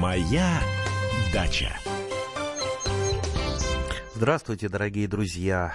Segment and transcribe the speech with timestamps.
[0.00, 0.62] Моя
[1.30, 1.76] дача.
[4.14, 5.74] Здравствуйте, дорогие друзья.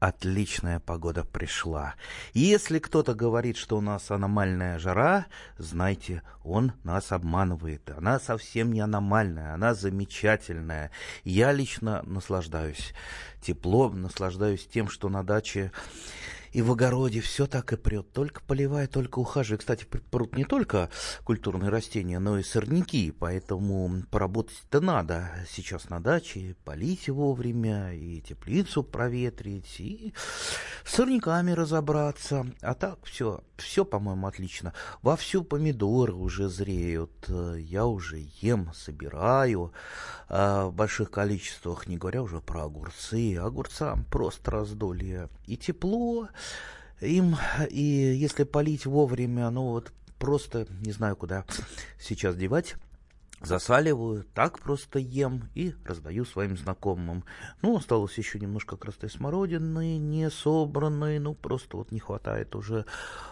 [0.00, 1.94] Отличная погода пришла.
[2.34, 5.26] Если кто-то говорит, что у нас аномальная жара,
[5.58, 7.88] знайте, он нас обманывает.
[7.96, 10.90] Она совсем не аномальная, она замечательная.
[11.22, 12.92] Я лично наслаждаюсь
[13.40, 15.70] теплом, наслаждаюсь тем, что на даче
[16.52, 18.12] и в огороде все так и прет.
[18.12, 19.58] Только поливая, только ухаживая.
[19.58, 20.90] Кстати, прут не только
[21.24, 23.10] культурные растения, но и сорняки.
[23.10, 26.56] Поэтому поработать-то надо сейчас на даче.
[26.64, 30.12] Полить вовремя, и теплицу проветрить, и
[30.84, 32.46] с сорняками разобраться.
[32.60, 34.74] А так все, все, по-моему, отлично.
[35.02, 37.28] Вовсю помидоры уже зреют.
[37.56, 39.72] Я уже ем, собираю
[40.28, 43.36] в больших количествах, не говоря уже про огурцы.
[43.36, 45.28] Огурцам просто раздолье.
[45.46, 46.28] И тепло,
[47.00, 47.36] им,
[47.70, 51.44] и если полить вовремя, ну вот просто не знаю, куда
[52.00, 52.74] сейчас девать
[53.46, 57.24] засаливаю, так просто ем и раздаю своим знакомым.
[57.62, 62.86] Ну, осталось еще немножко красной смородины, не собранной, ну, просто вот не хватает уже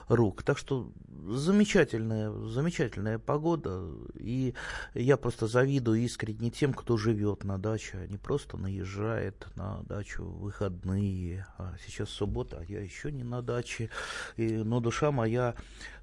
[0.09, 0.43] рук.
[0.43, 0.93] Так что
[1.29, 4.55] замечательная, замечательная погода, и
[4.95, 10.25] я просто завидую искренне тем, кто живет на даче, а не просто наезжает на дачу
[10.25, 11.47] в выходные.
[11.59, 13.91] А сейчас суббота, а я еще не на даче,
[14.37, 15.55] и, но душа моя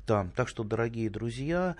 [0.06, 0.32] там.
[0.32, 1.76] Так что, дорогие друзья,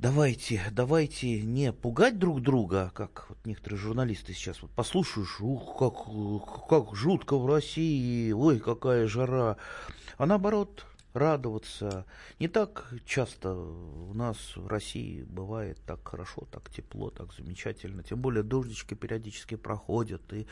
[0.00, 6.68] давайте, давайте не пугать друг друга, как вот некоторые журналисты сейчас вот послушаешь, ух, как,
[6.68, 9.56] как жутко в России, ой, какая жара,
[10.16, 12.06] а наоборот радоваться.
[12.38, 18.02] Не так часто у нас в России бывает так хорошо, так тепло, так замечательно.
[18.02, 20.46] Тем более дождички периодически проходят, и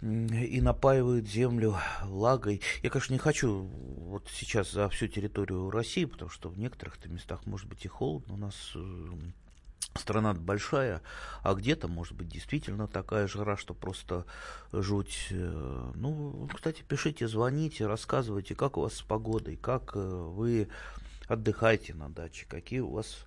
[0.00, 2.60] и напаивают землю влагой.
[2.82, 7.46] Я, конечно, не хочу вот сейчас за всю территорию России, потому что в некоторых-то местах
[7.46, 8.34] может быть и холодно.
[8.34, 9.10] У нас э,
[9.96, 11.02] страна большая,
[11.42, 14.24] а где-то, может быть, действительно такая жара, что просто
[14.72, 15.28] жуть.
[15.30, 20.68] Э, ну, кстати, пишите, звоните, рассказывайте, как у вас с погодой, как э, вы
[21.26, 23.26] отдыхаете на даче, какие у вас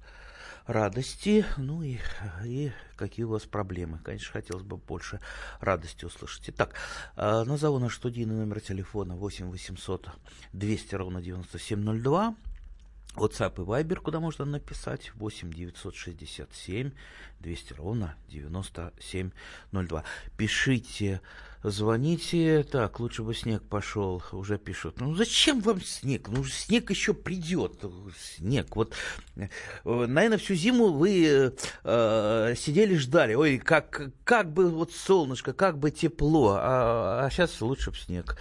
[0.65, 1.97] радости, ну и,
[2.45, 3.99] и какие у вас проблемы.
[4.03, 5.19] Конечно, хотелось бы больше
[5.59, 6.49] радости услышать.
[6.49, 6.73] Итак,
[7.15, 10.09] э, назову наш студийный номер телефона 8 800
[10.53, 12.35] 200 ровно 9702.
[13.15, 16.91] WhatsApp и Viber, куда можно написать 8 967
[17.41, 20.03] 200 ровно 9702.
[20.37, 21.21] Пишите,
[21.63, 22.63] звоните.
[22.63, 24.99] Так, лучше бы снег пошел, уже пишут.
[24.99, 26.29] Ну зачем вам снег?
[26.29, 27.83] Ну снег еще придет.
[28.35, 28.75] Снег.
[28.75, 28.93] Вот,
[29.35, 29.47] э,
[29.85, 33.33] наверное, всю зиму вы э, сидели, ждали.
[33.33, 36.57] Ой, как, как бы вот солнышко, как бы тепло.
[36.59, 38.37] А, а сейчас лучше бы снег.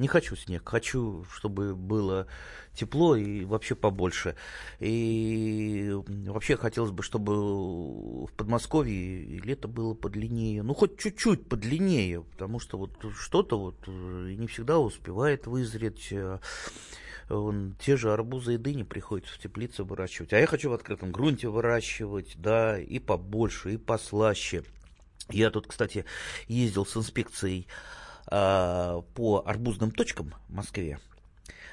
[0.00, 2.26] Не хочу снег, хочу, чтобы было
[2.72, 4.34] тепло и вообще побольше.
[4.78, 12.60] И вообще хотелось бы, чтобы в Подмосковье лето было подлиннее, ну хоть чуть-чуть подлиннее, потому
[12.60, 16.08] что вот что-то вот э, не всегда успевает вызреть.
[16.12, 16.38] Э,
[17.28, 20.32] вон, те же арбузы и дыни приходится в теплице выращивать.
[20.32, 24.64] А я хочу в открытом грунте выращивать, да, и побольше, и послаще.
[25.28, 26.06] Я тут, кстати,
[26.48, 27.68] ездил с инспекцией
[28.30, 30.98] по арбузным точкам в Москве.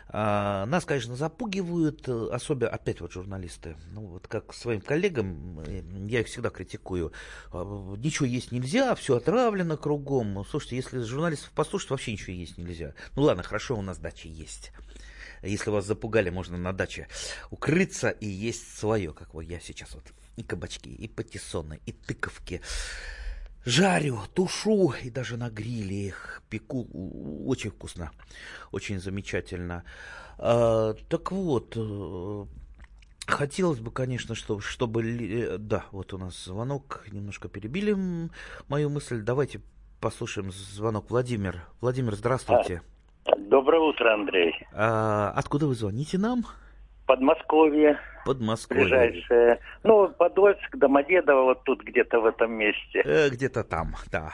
[0.09, 5.83] А, нас, конечно, запугивают, э, особенно, опять вот журналисты, ну вот как своим коллегам, э,
[6.07, 7.11] я их всегда критикую,
[7.51, 10.45] ничего есть нельзя, все отравлено кругом.
[10.49, 12.93] Слушайте, если журналистов послушать, вообще ничего есть нельзя.
[13.15, 14.71] Ну ладно, хорошо, у нас дача есть.
[15.43, 17.07] Если вас запугали, можно на даче
[17.51, 20.05] укрыться и есть свое, как вот я сейчас вот.
[20.37, 22.61] И кабачки, и патиссоны, и тыковки
[23.67, 26.87] жарю, тушу и даже на гриле их пеку.
[27.45, 28.11] Очень вкусно,
[28.71, 29.83] очень замечательно.
[30.39, 32.45] А, так вот, э,
[33.25, 35.03] хотелось бы, конечно, чтобы, чтобы...
[35.03, 37.95] Э, да, вот у нас звонок, немножко перебили
[38.69, 39.21] мою мысль.
[39.21, 39.59] Давайте
[39.99, 41.09] послушаем звонок.
[41.09, 41.67] Владимир.
[41.81, 42.81] Владимир, здравствуйте.
[43.49, 44.53] Доброе утро, Андрей.
[44.73, 46.45] А, откуда вы звоните нам?
[47.07, 47.97] Подмосковье.
[48.25, 48.83] Подмосковье.
[48.83, 49.59] Ближайшее.
[49.83, 53.01] Ну, Подольск, Домодедово, вот тут где-то в этом месте.
[53.05, 54.33] Э, где-то там, да.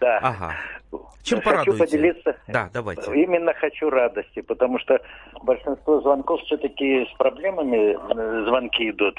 [0.00, 0.18] Да.
[0.18, 0.54] Ага.
[1.24, 1.84] Чем хочу порадуете?
[1.84, 2.36] поделиться.
[2.46, 3.12] Да, давайте.
[3.12, 5.00] Именно хочу радости, потому что
[5.42, 9.18] большинство звонков все-таки с проблемами э, звонки идут.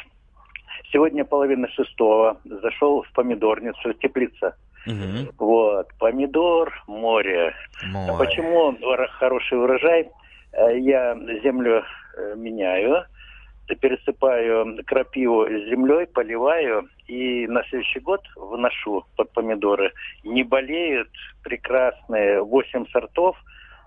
[0.91, 4.55] Сегодня половина шестого зашел в помидорницу, теплица.
[4.87, 5.33] Угу.
[5.37, 7.53] Вот, помидор, море.
[7.85, 8.13] Море.
[8.17, 8.75] Почему
[9.19, 10.09] хороший урожай?
[10.53, 11.83] Э, Я землю
[12.17, 13.05] э, меняю,
[13.75, 19.93] пересыпаю крапиву землей, поливаю и на следующий год вношу под помидоры.
[20.23, 21.09] Не болеют
[21.43, 23.37] прекрасные 8 сортов.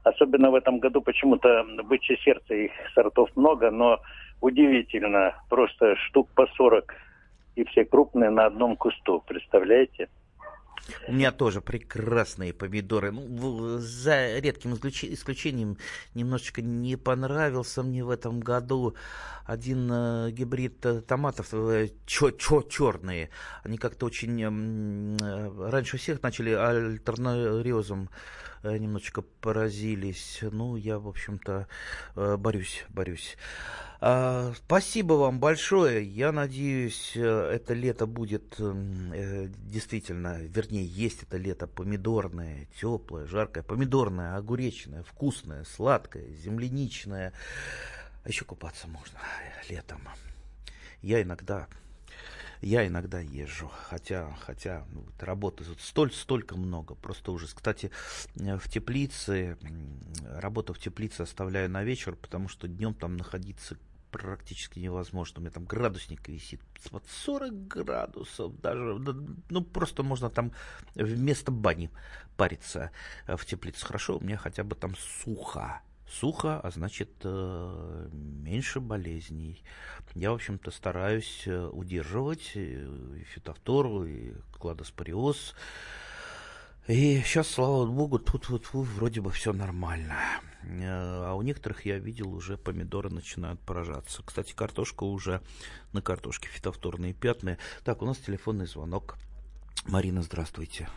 [0.05, 4.01] Особенно в этом году почему-то бычье сердце их сортов много, но
[4.41, 6.93] удивительно, просто штук по 40
[7.55, 10.09] и все крупные на одном кусту, представляете?
[11.07, 13.13] У меня тоже прекрасные помидоры.
[13.13, 15.79] Ну, за редким исключением
[16.15, 18.95] немножечко не понравился мне в этом году
[19.45, 23.31] один э, гибрид э, томатов э, чё, чё, черные.
[23.63, 24.43] Они как-то очень
[25.71, 28.09] раньше всех начали альтернариозом
[28.63, 30.39] немножечко поразились.
[30.43, 31.67] Ну, я, в общем-то,
[32.17, 33.37] э, борюсь, борюсь.
[34.01, 36.05] А, спасибо вам большое.
[36.05, 43.63] Я надеюсь, э, это лето будет э, действительно, вернее, есть это лето помидорное, теплое, жаркое,
[43.63, 47.33] помидорное, огуречное, вкусное, сладкое, земляничное.
[48.25, 49.19] А еще купаться можно
[49.69, 50.01] летом.
[51.01, 51.69] Я иногда
[52.63, 57.53] я иногда езжу, хотя, хотя ну, работы тут столь, столько много, просто ужас.
[57.53, 57.91] Кстати,
[58.37, 59.59] э, в теплице,
[60.25, 63.77] работу в теплице оставляю на вечер, потому что днем там находиться
[64.13, 65.39] практически невозможно.
[65.39, 66.61] У меня там градусник висит
[66.91, 68.99] под 40 градусов даже.
[69.49, 70.53] Ну, просто можно там
[70.95, 71.91] вместо бани
[72.37, 72.93] париться
[73.27, 73.85] э, в теплице.
[73.85, 75.83] Хорошо, у меня хотя бы там сухо.
[76.13, 79.63] Сухо, а значит э, меньше болезней.
[80.15, 82.87] Я, в общем-то, стараюсь э, удерживать и
[83.25, 85.55] фитофтору, и кладоспориоз.
[86.87, 90.15] И сейчас, слава богу, тут вот вроде бы все нормально.
[90.65, 94.23] Э, а у некоторых я видел уже помидоры начинают поражаться.
[94.23, 95.41] Кстати, картошка уже
[95.93, 97.57] на картошке фитофторные пятна.
[97.85, 99.17] Так, у нас телефонный звонок.
[99.87, 100.89] Марина, здравствуйте.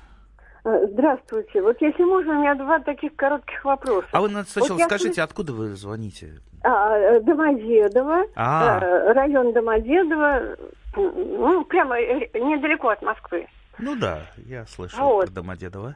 [0.65, 1.61] Э, здравствуйте.
[1.61, 4.07] Вот если можно, у меня два таких коротких вопроса.
[4.11, 5.23] А вы сначала вот скажите, я...
[5.23, 6.41] откуда вы звоните?
[6.63, 8.79] А, э, Домодедово, а.
[9.13, 10.57] район Домодедово,
[10.95, 13.47] ну, прямо недалеко от Москвы.
[13.77, 15.25] Ну да, я слышал вот.
[15.27, 15.95] про Домодедово.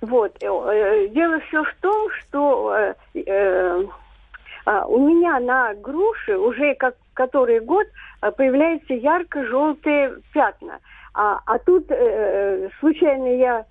[0.00, 0.34] Вот.
[0.42, 3.84] Э, э, дело все в том, что э, э,
[4.64, 7.86] а, у меня на груши уже как который год
[8.20, 10.78] появляются ярко-желтые пятна.
[11.14, 13.66] А, а тут э, случайно я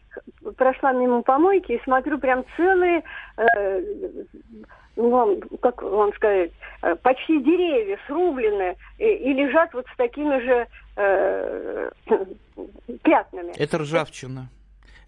[0.57, 3.03] прошла мимо помойки и смотрю прям целые,
[3.37, 3.81] э,
[4.95, 6.51] ну, как вам сказать,
[7.01, 11.91] почти деревья срублены и, и лежат вот с такими же э,
[13.03, 13.53] пятнами.
[13.57, 14.49] Это ржавчина.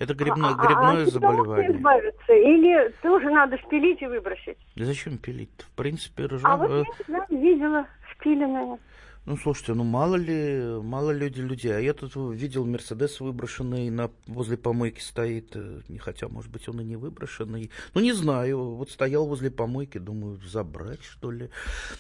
[0.02, 1.78] Это грибное, а, грибное а, заболевание.
[1.78, 2.34] избавиться?
[2.34, 4.58] Или тоже надо спилить и выбросить?
[4.76, 5.52] Да зачем пилить?
[5.60, 6.44] В принципе, ржав...
[6.52, 7.86] А вот я всегда видела
[8.16, 8.80] спиленное.
[9.24, 11.78] Ну, слушайте, ну мало ли, мало люди людей.
[11.78, 15.52] А я тут видел Мерседес выброшенный на, возле помойки стоит.
[15.56, 17.70] Э, хотя, может быть, он и не выброшенный.
[17.94, 18.76] Ну, не знаю.
[18.76, 21.52] Вот стоял возле помойки, думаю, забрать, что ли.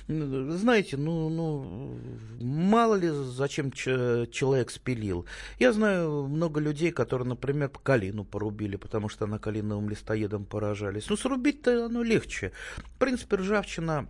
[0.07, 1.99] Знаете, ну, ну
[2.39, 5.27] мало ли, зачем человек спилил.
[5.59, 11.07] Я знаю много людей, которые, например, калину порубили, потому что она калиновым листоедом поражались.
[11.07, 12.51] Ну, срубить-то оно легче.
[12.77, 14.07] В принципе, ржавчина,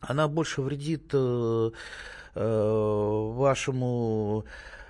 [0.00, 1.70] она больше вредит э,
[2.40, 4.44] Э, вашему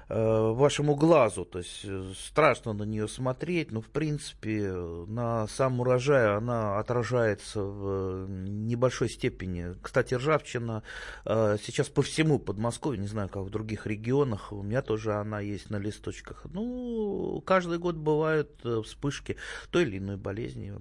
[0.08, 6.34] вашему глазу, то есть э, страшно на нее смотреть, но в принципе на сам урожай
[6.34, 9.74] она отражается в небольшой степени.
[9.82, 10.82] Кстати, ржавчина
[11.24, 15.68] сейчас по всему Подмосковью, не знаю, как в других регионах, у меня тоже она есть
[15.70, 16.46] на листочках.
[16.52, 19.36] Ну, каждый год бывают вспышки
[19.70, 20.74] той или иной болезни,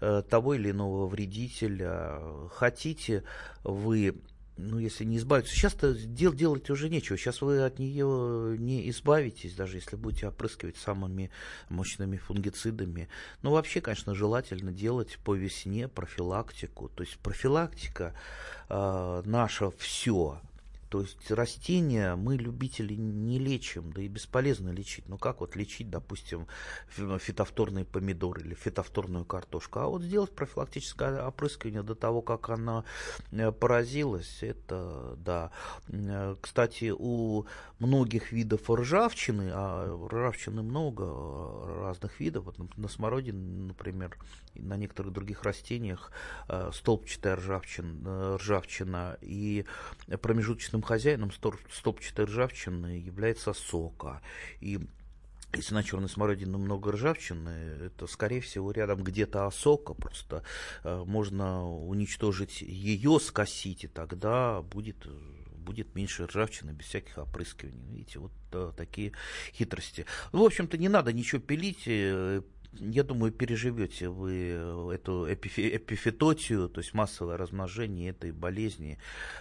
[0.00, 2.20] того или иного вредителя.
[2.52, 3.24] Хотите
[3.64, 4.14] вы
[4.56, 5.54] ну, если не избавиться.
[5.54, 7.18] Сейчас-то дел делать уже нечего.
[7.18, 11.30] Сейчас вы от нее не избавитесь, даже если будете опрыскивать самыми
[11.68, 13.08] мощными фунгицидами.
[13.42, 16.88] Но вообще, конечно, желательно делать по весне профилактику.
[16.88, 18.14] То есть профилактика
[18.68, 20.40] э, наша все.
[20.88, 25.08] То есть растения мы, любители, не лечим, да и бесполезно лечить.
[25.08, 26.46] Ну как вот лечить, допустим,
[26.88, 29.80] фитофторные помидоры или фитофторную картошку?
[29.80, 32.84] А вот сделать профилактическое опрыскивание до того, как она
[33.32, 35.50] э, поразилась, это да.
[35.88, 37.46] Э, кстати, у
[37.78, 41.04] многих видов ржавчины, а ржавчины много
[41.80, 44.16] разных видов, вот на смородине, например,
[44.54, 46.12] на некоторых других растениях
[46.48, 49.64] э, столбчатая ржавчина, ржавчина и
[50.22, 51.30] промежуточная единственным хозяином
[51.72, 54.20] стопчатой ржавчины является сока.
[54.60, 54.80] И
[55.54, 57.48] если на черной смородине много ржавчины,
[57.86, 60.42] это, скорее всего, рядом где-то осока, просто
[60.84, 65.06] э, можно уничтожить ее, скосить, и тогда будет
[65.66, 67.84] будет меньше ржавчины без всяких опрыскиваний.
[67.90, 69.12] Видите, вот э, такие
[69.52, 70.06] хитрости.
[70.32, 72.42] Ну, в общем-то, не надо ничего пилить, э,
[72.72, 78.98] я думаю, переживете вы эту эпифитотию, то есть массовое размножение этой болезни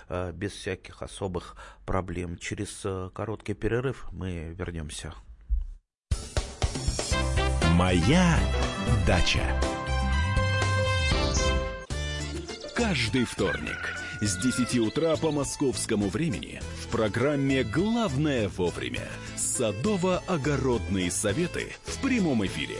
[0.09, 1.55] э, без всяких особых
[1.85, 2.37] проблем.
[2.37, 5.13] Через э, короткий перерыв мы вернемся.
[7.73, 8.39] Моя
[9.05, 9.43] дача.
[12.75, 22.01] Каждый вторник с 10 утра по московскому времени в программе «Главное вовремя» садово-огородные советы в
[22.01, 22.79] прямом эфире.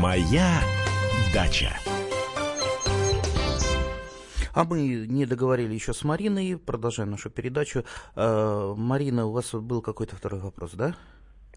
[0.00, 0.60] Моя
[1.34, 1.68] дача.
[4.54, 7.84] А мы не договорили еще с Мариной, продолжаем нашу передачу.
[8.16, 10.94] Э, Марина, у вас был какой-то второй вопрос, да?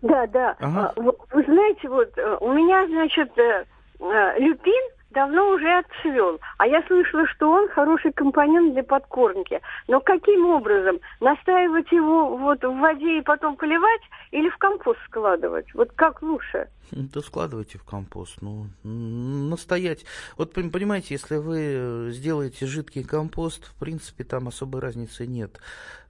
[0.01, 0.57] Да, да.
[0.59, 0.93] Ага.
[0.93, 3.65] А, Вы, вы знаете, вот э, у меня, значит, э,
[4.01, 9.61] э, люпин давно уже отцвел, а я слышала, что он хороший компонент для подкормки.
[9.87, 10.99] Но каким образом?
[11.19, 14.01] Настаивать его вот в воде и потом поливать
[14.31, 15.73] или в компост складывать?
[15.73, 16.67] Вот как лучше?
[16.91, 20.05] Да складывайте в компост, ну, настоять.
[20.37, 25.59] Вот пон- понимаете, если вы э, сделаете жидкий компост, в принципе, там особой разницы нет.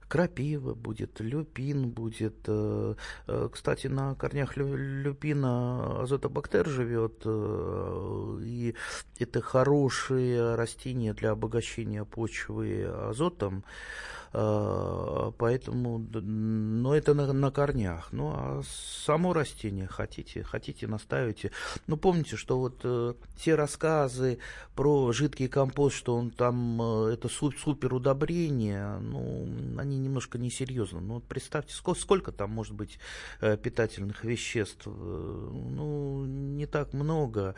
[0.08, 2.36] Крапива будет, люпин будет.
[2.46, 2.94] э,
[3.26, 8.74] э, Кстати, на корнях лю- люпина азотобактер живет, э, и
[9.18, 13.64] это хорошее растение для обогащения почвы азотом.
[14.34, 18.08] Э, Поэтому, но это на, на корнях.
[18.12, 21.52] Ну, а само растение хотите, хотите, наставите.
[21.86, 24.38] Ну, помните, что вот э, те рассказы
[24.74, 29.46] про жидкий компост, что он там, э, это су- супер удобрение, ну,
[29.78, 31.00] они немножко несерьезны.
[31.00, 32.98] Ну, вот представьте, сколько, сколько там может быть
[33.40, 34.86] э, питательных веществ?
[34.86, 37.54] Ну, не так много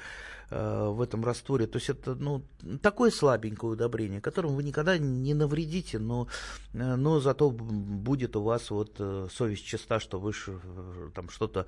[0.51, 1.67] э, в этом растворе.
[1.67, 2.43] То есть это, ну,
[2.83, 6.29] такое слабенькое удобрение, которым вы никогда не навредите, но
[6.77, 10.33] Э, но зато будет у вас вот э, совесть чиста, что вы
[11.15, 11.67] там что-то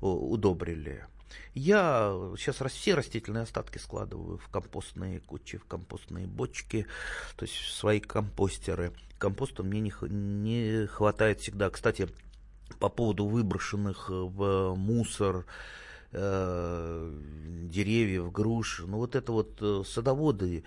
[0.00, 1.06] удобрили.
[1.54, 6.86] Я сейчас все растительные остатки складываю в компостные кучи, в компостные бочки,
[7.36, 8.92] то есть в свои компостеры.
[9.18, 11.70] Компоста мне не, не хватает всегда.
[11.70, 12.08] Кстати,
[12.80, 15.46] по поводу выброшенных в мусор
[16.12, 17.12] э,
[17.70, 18.82] деревьев, груш.
[18.86, 20.64] Ну вот это вот э, садоводы,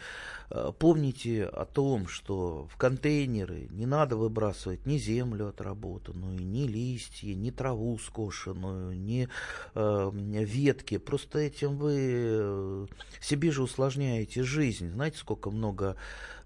[0.50, 7.34] э, помните о том, что в контейнеры не надо выбрасывать ни землю отработанную, ни листья,
[7.36, 9.28] ни траву скошенную, ни
[9.76, 10.98] э, ветки.
[10.98, 12.86] Просто этим вы э,
[13.22, 14.90] себе же усложняете жизнь.
[14.92, 15.96] Знаете, сколько много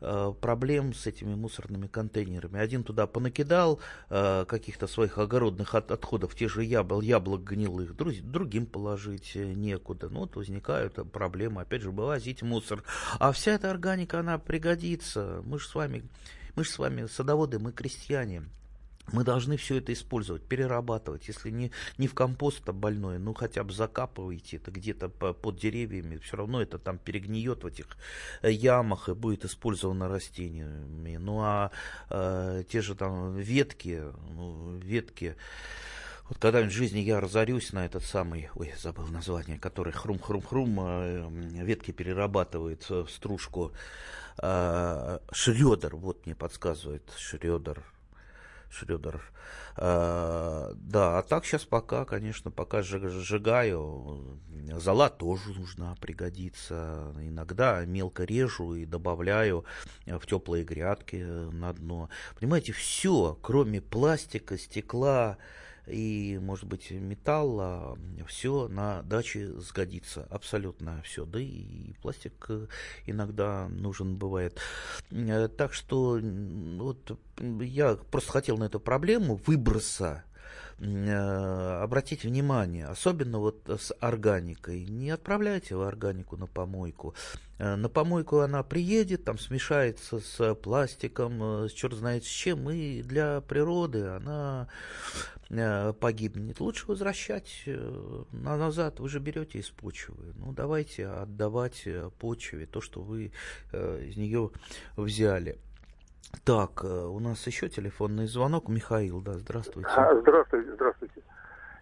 [0.02, 2.60] э, проблем с этими мусорными контейнерами.
[2.60, 8.22] Один туда понакидал э, каких-то своих огородных от- отходов, те же ябл, яблок гнилых, друз-
[8.22, 10.10] другим положить э, некуда.
[10.10, 11.62] Ну, вот возникают проблемы.
[11.62, 12.84] Опять же, вывозить мусор.
[13.20, 15.42] А вся эта органика, она пригодится.
[15.46, 16.04] Мы же с вами,
[16.56, 18.44] мы же с вами садоводы, мы крестьяне.
[19.14, 21.28] Мы должны все это использовать, перерабатывать.
[21.28, 25.58] Если не, не в компост это больное, ну хотя бы закапывайте это где-то по- под
[25.58, 26.18] деревьями.
[26.18, 27.88] Все равно это там перегниет в этих
[28.42, 31.16] э, ямах и будет использовано растениями.
[31.18, 31.72] Ну а
[32.10, 35.38] э, те же там ветки, ну, ветки.
[36.28, 41.64] Вот когда-нибудь в жизни я разорюсь на этот самый, ой, забыл название, который хрум-хрум-хрум, э,
[41.64, 43.72] ветки перерабатывает в стружку.
[44.40, 47.86] Э, Шредер, вот мне подсказывает, Шредер.
[48.70, 49.22] Шредер.
[49.76, 54.40] А, да, а так сейчас пока, конечно, пока сжиг- сжигаю.
[54.76, 57.14] Зола тоже нужна, пригодится.
[57.20, 59.66] Иногда мелко режу и добавляю
[60.06, 62.10] в теплые грядки на дно.
[62.40, 65.38] Понимаете, все, кроме пластика, стекла,
[65.88, 71.26] и, может быть, металла, все на даче сгодится, абсолютно все.
[71.26, 72.68] Да и пластик э,
[73.06, 74.60] иногда нужен бывает.
[75.12, 77.20] Э, Так что вот
[77.62, 80.24] я просто хотел на эту проблему выброса
[80.80, 87.16] обратите внимание, особенно вот с органикой, не отправляйте вы органику на помойку.
[87.58, 92.70] Э, На помойку она приедет, там смешается с пластиком, э, с черт знает с чем,
[92.70, 94.68] и для природы она
[95.50, 96.60] э, погибнет.
[96.60, 100.34] Лучше возвращать э, на- назад, вы же берете из почвы.
[100.36, 103.32] Ну, давайте отдавать э, почве то, что вы
[103.72, 104.52] э, из нее
[104.96, 105.58] взяли.
[106.46, 108.68] Так, э, у нас еще телефонный звонок.
[108.68, 109.90] Михаил, да, здравствуйте.
[109.96, 111.22] А, Здравствуйте, здравствуйте.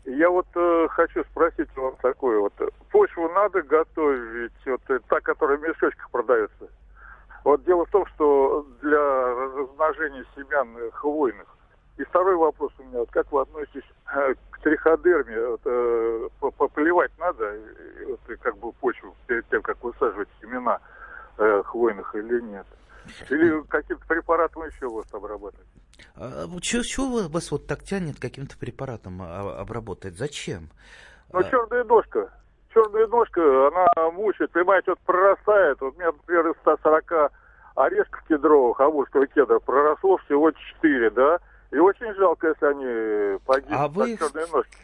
[0.06, 2.54] Я вот э, хочу спросить у вас такое вот.
[2.92, 6.68] Почву надо готовить, вот э, та, которая в мешочках продается.
[7.44, 11.48] Вот дело в том, что для размножения семян хвойных.
[11.98, 13.84] И второй вопрос у меня, вот как вы относитесь
[14.16, 15.48] э, к триходерме?
[15.48, 20.80] Вот, э, по- поплевать надо, э, вот, как бы почву перед тем, как высаживать семена.
[21.38, 22.66] э, хвойных или нет?
[23.30, 25.68] Или каким-то препаратом еще вас обрабатывать?
[26.16, 30.18] А, чего вас вот так тянет каким-то препаратом обработать?
[30.18, 30.70] Зачем?
[31.32, 32.32] Ну, черная ножка.
[32.74, 35.80] Черная ножка, она мучает, понимаете, вот прорастает.
[35.82, 37.32] Вот у меня, например, из 140
[37.76, 41.40] орешков кедровых, амурского кедра, проросло всего 4, да?
[41.72, 44.18] И очень жалко, если они погибнут а вы,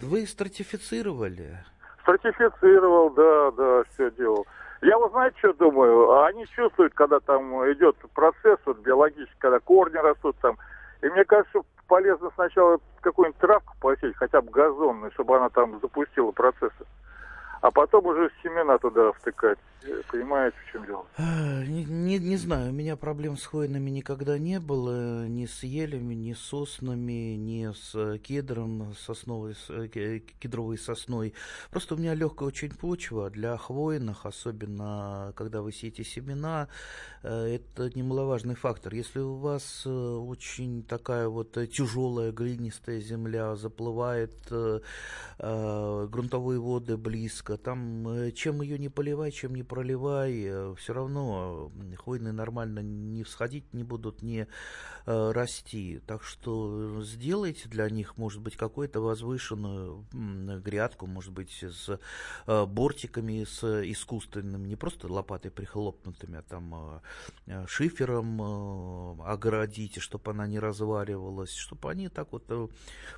[0.02, 1.58] вы стратифицировали?
[2.02, 4.46] Стратифицировал, да, да, все делал.
[4.82, 6.24] Я вот знаете, что думаю?
[6.24, 10.58] Они чувствуют, когда там идет процесс вот, биологический, когда корни растут там.
[11.02, 16.32] И мне кажется, полезно сначала какую-нибудь травку посеять, хотя бы газонную, чтобы она там запустила
[16.32, 16.86] процессы
[17.62, 19.60] а потом уже семена туда втыкать.
[20.12, 21.06] Понимаете, в чем дело?
[21.18, 25.64] А, не, не, не знаю, у меня проблем с хвойными никогда не было, ни с
[25.64, 31.34] елями, ни с соснами, ни с э, кедром, сосновой, э, кедровой сосной.
[31.72, 36.68] Просто у меня легкая очень почва для хвойных, особенно когда вы сеете семена,
[37.24, 38.94] э, это немаловажный фактор.
[38.94, 44.32] Если у вас очень такая вот тяжелая глинистая земля, заплывает
[45.40, 52.34] грунтовые воды близко, там чем ее не поливай, чем не проливай, э, все равно хвойные
[52.34, 54.48] нормально не всходить не будут, не
[55.06, 56.02] э, расти.
[56.06, 62.00] Так что сделайте для них, может быть, какую-то возвышенную грядку, может быть, с
[62.48, 67.02] э, бортиками, с искусственными, не просто лопатой прихлопнутыми, а там
[67.68, 72.70] шифером огородите, чтобы она не разваливалась, чтобы они так вот в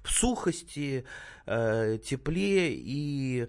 [0.05, 1.05] сухости,
[1.45, 3.47] тепле и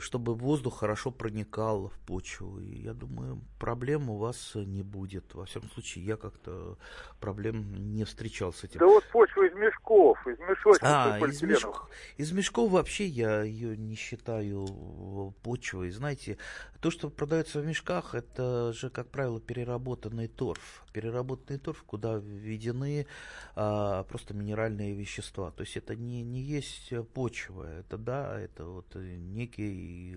[0.00, 2.60] чтобы воздух хорошо проникал в почву.
[2.60, 5.34] И я думаю, проблем у вас не будет.
[5.34, 6.78] Во всяком случае, я как-то
[7.20, 8.80] проблем не встречал с этим.
[8.80, 10.80] Да вот почва из мешков, из мешочков.
[10.82, 15.90] А, из, мешков, из мешков вообще я ее не считаю почвой.
[15.90, 16.38] Знаете,
[16.80, 20.84] то, что продается в мешках, это же, как правило, переработанный торф.
[20.98, 23.06] Переработанный торф, куда введены
[23.54, 25.52] а, просто минеральные вещества.
[25.52, 27.70] То есть это не, не есть почва.
[27.78, 30.16] Это да, это вот некий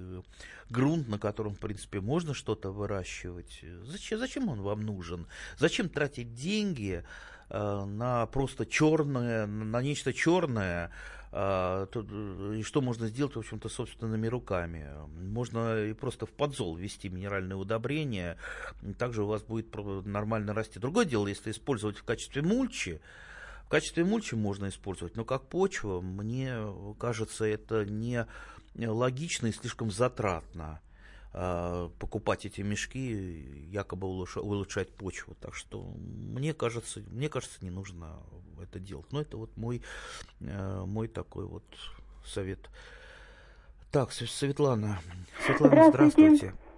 [0.71, 3.63] грунт, на котором, в принципе, можно что-то выращивать.
[3.83, 5.27] Зачем, зачем он вам нужен?
[5.59, 7.03] Зачем тратить деньги
[7.49, 10.91] э, на просто черное, на нечто черное,
[11.31, 11.87] э,
[12.57, 14.87] и что можно сделать, в общем-то, собственными руками.
[15.15, 18.37] Можно и просто в подзол ввести минеральные удобрения,
[18.97, 19.73] также у вас будет
[20.05, 20.79] нормально расти.
[20.79, 23.01] Другое дело, если использовать в качестве мульчи,
[23.65, 26.55] в качестве мульчи можно использовать, но как почва, мне
[26.99, 28.27] кажется, это не
[28.75, 30.90] логично и слишком затратно э,
[31.31, 35.35] покупать эти мешки, якобы улучшать почву.
[35.39, 38.19] Так что мне кажется, мне кажется, не нужно
[38.61, 39.11] это делать.
[39.11, 39.81] Но это вот мой,
[40.41, 41.63] э, мой такой вот
[42.25, 42.69] совет.
[43.91, 44.99] Так, Светлана.
[45.45, 46.35] Светлана, здравствуйте.
[46.37, 46.70] здравствуйте.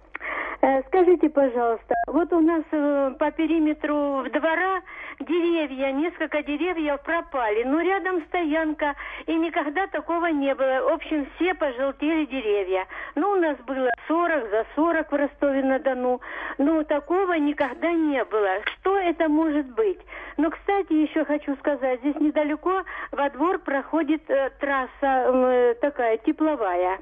[0.64, 4.80] Э, скажите, пожалуйста, вот у нас э, по периметру двора
[5.20, 8.94] деревья, несколько деревьев пропали, но рядом стоянка,
[9.26, 10.88] и никогда такого не было.
[10.88, 12.86] В общем, все пожелтели деревья.
[13.14, 16.22] Ну, у нас было 40 за 40 в Ростове-на-Дону,
[16.56, 18.62] но такого никогда не было.
[18.78, 20.00] Что это может быть?
[20.38, 27.00] Но, кстати, еще хочу сказать, здесь недалеко во двор проходит э, трасса э, такая тепловая.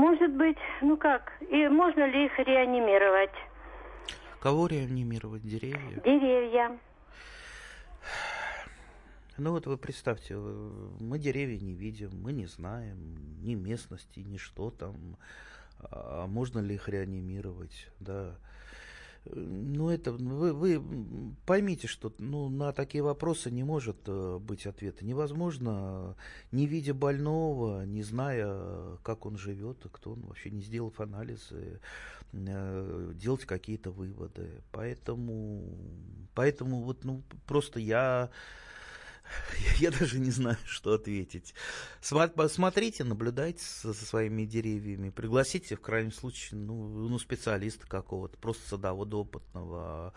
[0.00, 3.36] Может быть, ну как, и можно ли их реанимировать?
[4.40, 5.42] Кого реанимировать?
[5.42, 6.00] Деревья?
[6.02, 6.78] Деревья.
[9.36, 14.70] Ну вот вы представьте, мы деревья не видим, мы не знаем ни местности, ни что
[14.70, 15.18] там,
[15.82, 18.38] а можно ли их реанимировать, да.
[19.26, 20.82] Ну, это вы, вы
[21.44, 25.04] поймите, что ну, на такие вопросы не может э, быть ответа.
[25.04, 26.16] Невозможно,
[26.52, 31.80] не видя больного, не зная, как он живет, кто он, вообще не сделав анализы,
[32.32, 34.48] э, делать какие-то выводы.
[34.72, 35.64] Поэтому,
[36.34, 38.30] поэтому вот, ну, просто я
[39.78, 41.54] Я даже не знаю, что ответить.
[42.00, 49.16] Смотрите, наблюдайте со, своими деревьями, пригласите в крайнем случае ну, ну, специалиста какого-то, просто садовода
[49.16, 50.14] опытного,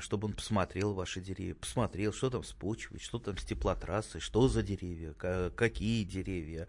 [0.00, 4.48] чтобы он посмотрел ваши деревья, посмотрел, что там с почвой, что там с теплотрассой, что
[4.48, 6.68] за деревья, какие деревья.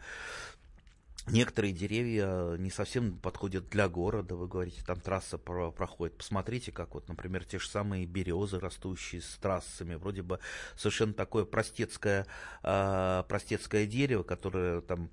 [1.27, 6.17] Некоторые деревья не совсем подходят для города, вы говорите, там трасса проходит.
[6.17, 10.39] Посмотрите, как вот, например, те же самые березы, растущие с трассами, вроде бы
[10.75, 12.25] совершенно такое простецкое,
[12.63, 15.11] э, простецкое дерево, которое там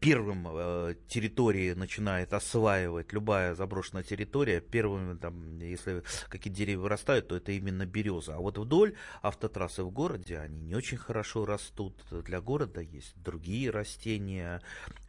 [0.00, 7.36] первым э, территории начинает осваивать, любая заброшенная территория, первым, там, если какие-то деревья вырастают, то
[7.36, 8.36] это именно береза.
[8.36, 12.02] А вот вдоль автотрассы в городе, они не очень хорошо растут.
[12.10, 14.62] Для города есть другие растения.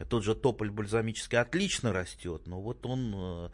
[0.09, 3.49] Тот же тополь бальзамический отлично растет, но вот он э,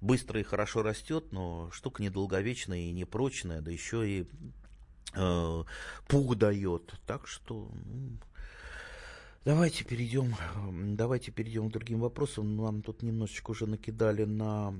[0.00, 4.26] быстро и хорошо растет, но штука недолговечная и непрочная, да еще и
[5.14, 5.64] э,
[6.08, 6.94] пух дает.
[7.06, 8.18] Так что ну,
[9.44, 10.34] давайте перейдем,
[10.96, 12.56] давайте перейдем к другим вопросам.
[12.56, 14.74] Нам тут немножечко уже накидали на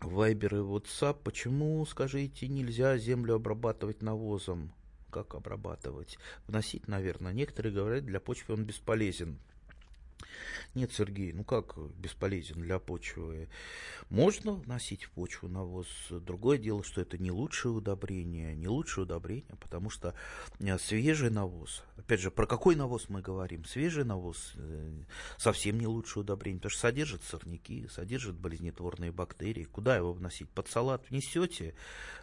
[0.00, 1.18] Вайбер и WhatsApp.
[1.22, 4.72] Почему, скажите, нельзя землю обрабатывать навозом?
[5.10, 6.18] Как обрабатывать?
[6.46, 7.32] Вносить, наверное.
[7.32, 9.38] Некоторые говорят, для почвы он бесполезен.
[10.74, 13.48] Нет, Сергей, ну как бесполезен для почвы?
[14.10, 15.86] Можно вносить в почву навоз.
[16.10, 18.54] Другое дело, что это не лучшее удобрение.
[18.54, 20.14] Не лучшее удобрение, потому что
[20.60, 23.64] э, свежий навоз, опять же, про какой навоз мы говорим?
[23.64, 25.02] Свежий навоз э,
[25.38, 29.64] совсем не лучшее удобрение, потому что содержит сорняки, содержит болезнетворные бактерии.
[29.64, 30.50] Куда его вносить?
[30.50, 31.74] Под салат внесете?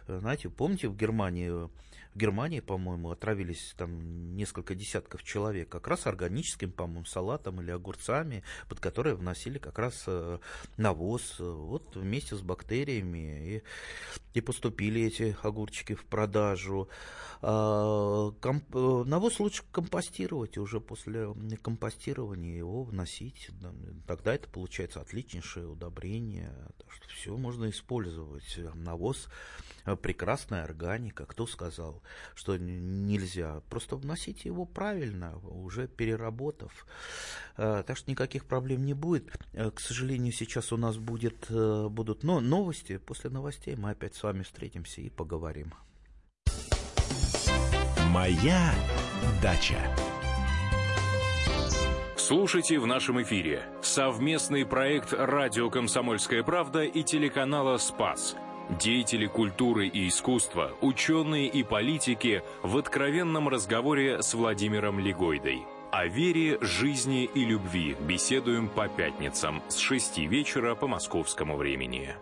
[0.06, 1.68] Э, знаете, помните, в Германии
[2.14, 8.44] в Германии, по-моему, отравились там несколько десятков человек как раз органическим, по-моему, салатом или огурцами,
[8.68, 10.38] под которые вносили как раз э,
[10.76, 13.56] навоз, э, вот вместе с бактериями.
[13.56, 13.62] И,
[14.34, 16.88] и поступили эти огурчики в продажу.
[17.40, 23.50] А, комп, э, навоз лучше компостировать, и уже после компостирования его вносить.
[24.06, 26.52] Тогда это получается отличнейшее удобрение.
[27.08, 28.58] Все можно использовать.
[28.74, 29.28] Навоз
[30.02, 31.26] прекрасная органика.
[31.26, 32.02] Кто сказал,
[32.34, 33.60] что нельзя?
[33.68, 36.86] Просто вносите его правильно, уже переработав.
[37.56, 39.30] А, так что никаких проблем не будет.
[39.52, 42.96] Э, к сожалению, сейчас у нас будет, э, будут но, новости.
[42.96, 45.72] После новостей мы опять с вами встретимся и поговорим.
[48.10, 48.74] Моя
[49.42, 49.78] дача.
[52.16, 58.34] Слушайте в нашем эфире совместный проект «Радио Комсомольская правда» и телеканала «Спас».
[58.80, 65.66] Деятели культуры и искусства, ученые и политики в откровенном разговоре с Владимиром Легойдой.
[65.92, 72.16] О вере, жизни и любви беседуем по пятницам с 6 вечера по московскому времени.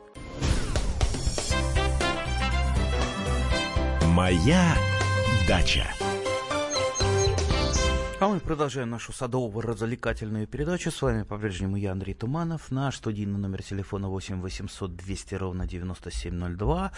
[4.12, 4.76] Моя
[5.48, 5.86] дача.
[8.20, 10.90] А мы продолжаем нашу садово-развлекательную передачу.
[10.90, 12.70] С вами по-прежнему я, Андрей Туманов.
[12.70, 16.92] Наш студийный номер телефона 8 800 200 ровно 9702.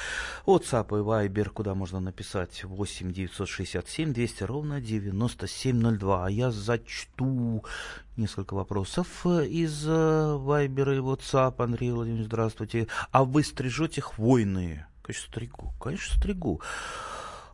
[0.44, 6.26] WhatsApp и Viber, куда можно написать 8 967 200 ровно 9702.
[6.26, 7.64] А я зачту
[8.16, 11.54] несколько вопросов из э, Viber и WhatsApp.
[11.58, 12.88] Андрей Владимирович, здравствуйте.
[13.12, 14.88] А вы стрижете хвойные?
[15.04, 15.74] Конечно, стригу.
[15.78, 16.62] Конечно, стригу.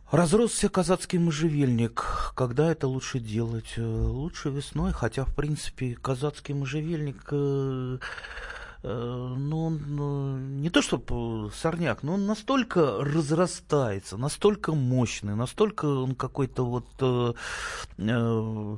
[0.09, 2.05] Разросся казацкий можжевельник.
[2.35, 3.73] Когда это лучше делать?
[3.75, 7.97] Э, лучше весной, хотя, в принципе, казацкий можжевельник э,
[8.83, 16.15] ну, он ну, не то чтобы сорняк, но он настолько разрастается, настолько мощный, настолько он
[16.15, 17.33] какой-то вот э,
[17.99, 18.77] э,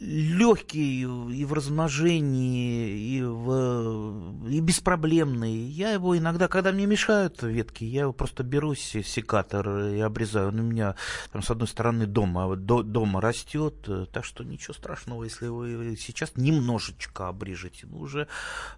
[0.00, 5.54] легкий и в размножении, и, в, и беспроблемный.
[5.54, 10.48] Я его иногда, когда мне мешают ветки, я его просто беру секатор и обрезаю.
[10.48, 10.94] Он у меня
[11.32, 16.32] там с одной стороны дома, до, дома растет, так что ничего страшного, если вы сейчас
[16.36, 17.86] немножечко обрежете.
[17.86, 18.26] Ну, уже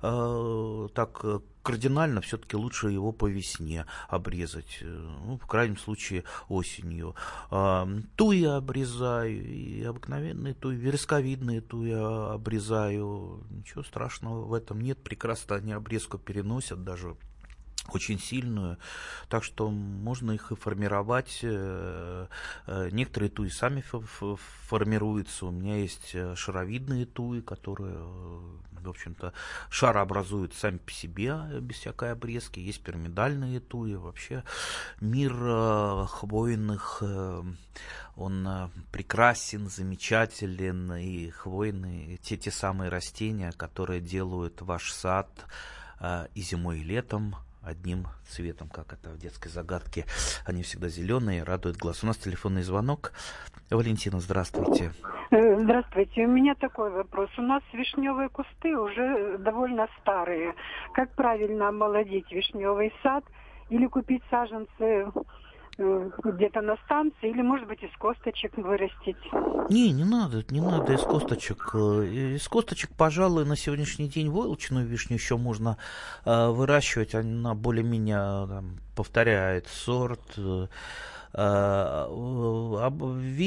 [0.03, 6.25] э, так э, кардинально все-таки лучше его по весне обрезать, э, ну, в крайнем случае
[6.49, 7.14] осенью.
[7.51, 13.44] Э, туи обрезаю, и обыкновенные туи, вересковидные туи обрезаю.
[13.51, 17.16] Ничего страшного в этом нет, прекрасно они обрезку переносят даже
[17.92, 18.79] очень сильную,
[19.29, 21.40] так что можно их и формировать.
[21.42, 22.27] Э,
[22.92, 23.83] некоторые туи сами
[24.68, 25.46] формируются.
[25.46, 27.99] У меня есть шаровидные туи, которые,
[28.85, 29.33] в общем-то,
[29.71, 32.61] шар образуют сами по себе без всякой обрезки.
[32.61, 33.95] Есть пирамидальные туи.
[33.95, 34.45] Вообще
[35.01, 35.33] мир
[36.07, 37.03] хвойных,
[38.16, 38.49] он
[38.93, 40.93] прекрасен, замечателен.
[40.95, 45.29] И хвойные, те, те самые растения, которые делают ваш сад
[46.35, 50.05] и зимой, и летом одним цветом, как это в детской загадке.
[50.46, 52.03] Они всегда зеленые, радуют глаз.
[52.03, 53.12] У нас телефонный звонок.
[53.70, 54.92] Валентина, здравствуйте.
[55.31, 56.25] Э, здравствуйте.
[56.27, 57.31] У меня такой вопрос.
[57.38, 60.55] У нас вишневые кусты уже довольно старые.
[60.92, 63.25] Как правильно омолодить вишневый сад
[63.68, 65.07] или купить саженцы
[66.23, 69.16] где-то на станции, или, может быть, из косточек вырастить.
[69.71, 71.71] Не, не надо, не надо из косточек.
[71.75, 72.05] Э,
[72.37, 75.77] из косточек, пожалуй, на сегодняшний день войлочную вишню еще можно
[76.25, 77.14] э, выращивать.
[77.14, 80.21] Она более-менее там, повторяет сорт.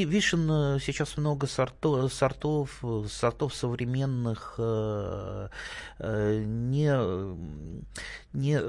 [0.06, 4.56] Вишен сейчас много сортов, сортов, сортов современных.
[6.00, 6.90] Не,
[8.32, 8.62] не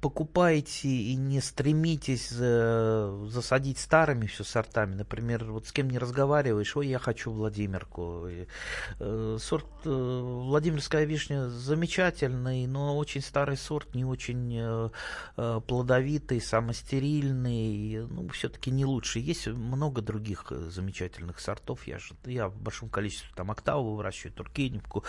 [0.00, 4.96] покупайте и не стремитесь засадить старыми все сортами.
[4.96, 8.26] Например, вот с кем не разговариваешь, ой, я хочу Владимирку.
[8.98, 14.90] Сорт Владимирская вишня замечательный, но очень старый сорт, не очень
[15.36, 19.18] плодовитый, самостерильный, ну, все-таки не лучше.
[19.18, 21.86] Есть много других э, замечательных сортов.
[21.86, 25.04] Я, же, я в большом количестве там октаву выращиваю, туркеневку,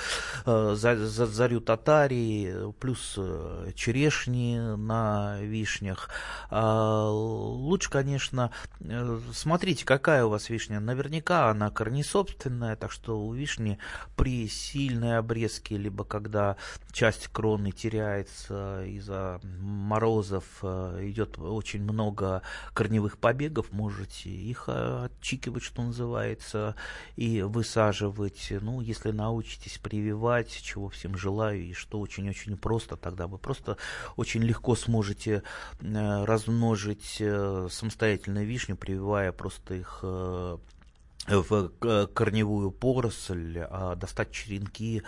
[0.45, 6.09] э, за, за, зарю татари, плюс э, черешни на вишнях.
[6.49, 10.79] Э, лучше, конечно, э, смотрите, какая у вас вишня.
[10.79, 13.79] Наверняка она корнесобственная, так что у вишни
[14.15, 16.57] при сильной обрезке, либо когда
[16.91, 22.41] часть кроны теряется из-за морозов, э, идет очень много
[22.73, 26.75] корневых побегов, можете их э, отчикивать, что называется,
[27.15, 28.47] и высаживать.
[28.61, 33.77] Ну, если научитесь прививать, чего всем желаю, и что очень-очень просто, тогда вы просто
[34.15, 35.43] очень легко сможете
[35.79, 37.21] э, размножить
[37.69, 41.69] самостоятельно вишню, прививая просто их в
[42.13, 45.03] корневую поросль, а достать черенки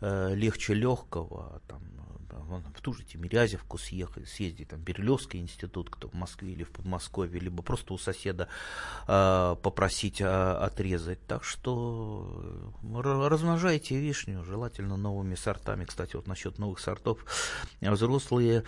[0.00, 1.80] легче легкого, там,
[2.50, 6.70] вон, в ту же Тимирязевку съехать, съездить, там, Бирюлевский институт, кто в Москве или в
[6.70, 8.48] Подмосковье, либо просто у соседа
[9.06, 11.24] э, попросить э, отрезать.
[11.26, 15.84] Так что размножайте вишню, желательно новыми сортами.
[15.84, 17.24] Кстати, вот насчет новых сортов,
[17.80, 18.64] взрослые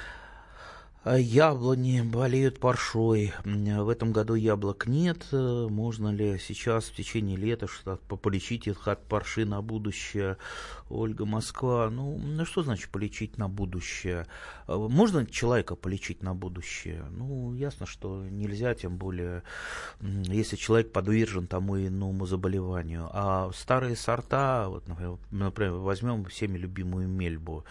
[1.05, 3.33] яблони болеют паршой.
[3.45, 5.27] В этом году яблок нет.
[5.33, 10.37] Можно ли сейчас в течение лета что-то полечить их от парши на будущее?
[10.89, 11.91] Ольга Москва.
[11.91, 14.27] Ну, ну что значит полечить на будущее?
[14.69, 17.05] Можно человека полечить на будущее?
[17.11, 19.43] Ну, ясно, что нельзя, тем более,
[20.01, 23.09] если человек подвержен тому иному заболеванию.
[23.13, 24.85] А старые сорта, вот,
[25.31, 27.65] например, возьмем всеми любимую мельбу,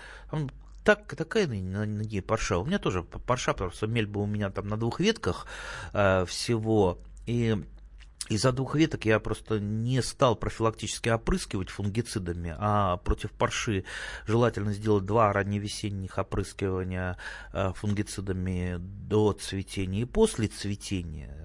[0.83, 2.57] так, такая на, ней парша.
[2.57, 5.45] У меня тоже парша, потому что мельба у меня там на двух ветках
[5.93, 6.99] э, всего.
[7.25, 7.55] И
[8.29, 13.83] из-за двух веток я просто не стал профилактически опрыскивать фунгицидами, а против парши
[14.25, 17.17] желательно сделать два ранневесенних опрыскивания
[17.51, 21.37] э, фунгицидами до цветения и после цветения.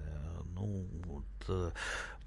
[0.55, 1.73] Ну, вот, э,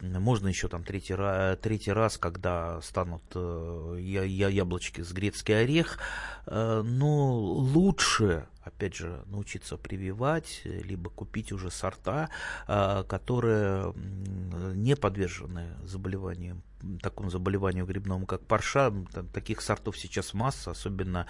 [0.01, 1.15] можно еще там третий,
[1.61, 5.99] третий раз, когда станут э, я, я, яблочки с грецкий орех.
[6.45, 12.29] Э, но лучше, опять же, научиться прививать, либо купить уже сорта,
[12.67, 13.93] э, которые
[14.73, 16.63] не подвержены заболеваниям
[17.01, 18.93] такому заболеванию грибному, как парша.
[19.33, 21.27] Таких сортов сейчас масса, особенно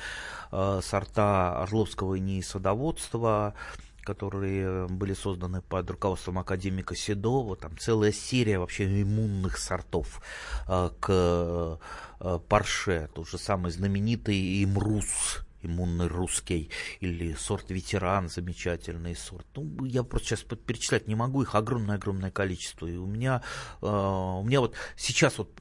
[0.52, 3.56] сорта Орловского и садоводства,
[4.04, 10.22] которые были созданы под руководством академика Седова, там целая серия вообще иммунных сортов
[10.68, 11.80] э, к
[12.20, 16.70] э, парше, тот же самый знаменитый имрус, иммунный русский,
[17.00, 19.46] или сорт ветеран, замечательный сорт.
[19.56, 22.88] Ну, я просто сейчас перечислять не могу, их огромное-огромное количество.
[22.88, 23.42] И у меня,
[23.82, 25.52] э, у меня вот сейчас вот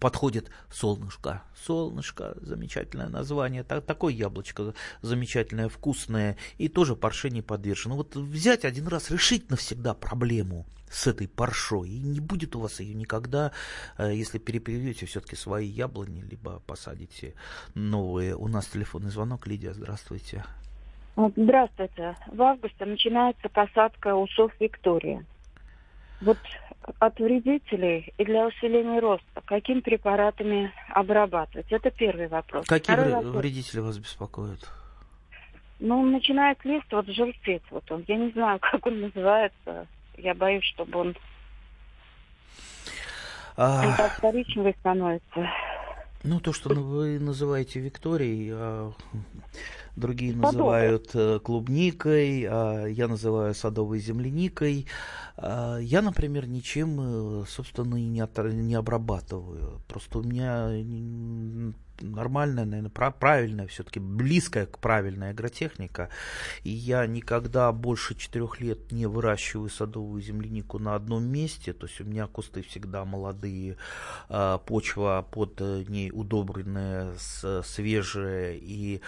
[0.00, 1.42] подходит солнышко.
[1.64, 3.64] Солнышко, замечательное название.
[3.64, 6.36] Так, такое яблочко замечательное, вкусное.
[6.58, 7.96] И тоже парше не подвержено.
[7.96, 11.90] Вот взять один раз, решить навсегда проблему с этой паршой.
[11.90, 13.52] И не будет у вас ее никогда,
[13.98, 17.34] э, если перепривьете все-таки свои яблони, либо посадите
[17.74, 18.36] новые.
[18.36, 19.46] У нас телефонный звонок.
[19.46, 20.44] Лидия, здравствуйте.
[21.16, 22.14] Здравствуйте.
[22.30, 25.24] В августе начинается посадка усов Виктория.
[26.20, 26.38] Вот
[26.98, 31.70] от вредителей и для усиления роста какими препаратами обрабатывать?
[31.70, 32.66] Это первый вопрос.
[32.66, 33.34] Какие Второй вопрос.
[33.34, 34.60] вредители вас беспокоят?
[35.78, 37.62] Ну, начинает лист вот желтеть.
[37.70, 38.04] Вот он.
[38.08, 39.86] Я не знаю, как он называется.
[40.18, 41.16] Я боюсь, чтобы он
[43.56, 44.08] а...
[44.80, 45.48] становится.
[46.22, 48.92] Ну, то, что вы называете Викторией, а
[49.94, 54.86] другие называют э, клубникой, а я называю садовой земляникой.
[55.36, 59.80] А я, например, ничем, э, собственно, и не, от, не обрабатываю.
[59.86, 60.68] Просто у меня
[62.00, 66.10] нормальная, наверное, правильная, все-таки близкая к правильной агротехника.
[66.62, 71.72] И я никогда больше четырех лет не выращиваю садовую землянику на одном месте.
[71.72, 73.76] То есть у меня кусты всегда молодые,
[74.28, 77.14] а, почва под ней удобренная,
[77.64, 79.00] свежая, и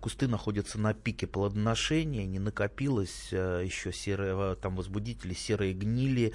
[0.00, 6.32] кусты находятся на пике плодоношения, не накопилось а, еще серые, там возбудители серые гнили,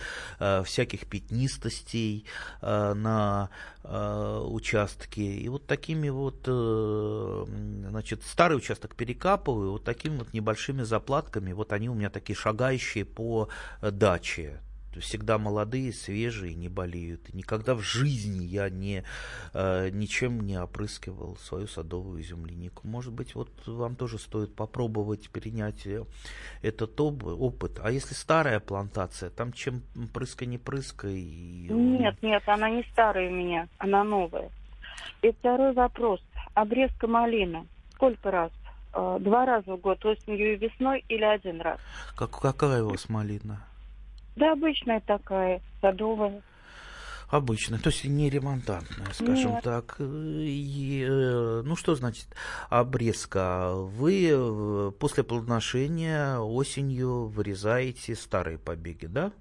[0.64, 2.26] всяких пятнистостей
[2.62, 3.50] на
[3.84, 5.22] участке.
[5.22, 7.46] И вот так такими вот, э,
[7.90, 11.54] значит, старый участок перекапываю вот такими вот небольшими заплатками.
[11.54, 13.50] Вот они у меня такие шагающие по
[13.82, 14.60] даче
[15.00, 17.34] всегда молодые, свежие, не болеют.
[17.34, 19.04] Никогда в жизни я не,
[19.54, 22.88] э, ничем не опрыскивал свою садовую землянику.
[22.88, 26.04] Может быть, вот вам тоже стоит попробовать перенять э,
[26.62, 27.80] этот опыт.
[27.82, 31.16] А если старая плантация, там чем прыска не прыскай?
[31.16, 31.68] И...
[31.70, 34.52] Нет, нет, она не старая у меня, она новая.
[35.22, 36.22] И второй вопрос.
[36.54, 37.68] Обрезка малины.
[37.94, 38.52] Сколько раз?
[38.94, 41.80] Э, два раза в год, осенью и весной или один раз?
[42.16, 43.64] Как, какая у вас малина?
[44.36, 46.42] Да, обычная такая, садовая.
[47.30, 49.64] Обычно, то есть не ремонтантная, скажем Нет.
[49.64, 49.96] так.
[50.02, 52.28] И, э, ну что значит
[52.70, 53.72] обрезка?
[53.74, 59.32] Вы э, после плодоношения осенью вырезаете старые побеги, да?